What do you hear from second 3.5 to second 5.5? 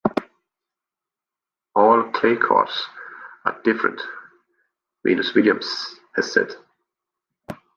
different," Venus